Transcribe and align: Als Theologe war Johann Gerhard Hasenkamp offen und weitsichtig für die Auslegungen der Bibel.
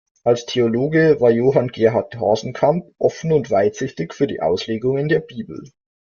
Als 0.23 0.47
Theologe 0.47 1.17
war 1.21 1.29
Johann 1.29 1.67
Gerhard 1.67 2.15
Hasenkamp 2.19 2.89
offen 2.97 3.31
und 3.31 3.51
weitsichtig 3.51 4.15
für 4.15 4.25
die 4.25 4.41
Auslegungen 4.41 5.09
der 5.09 5.19
Bibel. 5.19 5.61